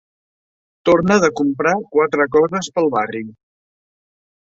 [0.89, 3.21] Torna de comprar quatre coses pel barri.